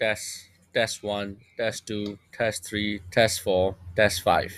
[0.00, 4.52] test test one test two test three test four test five.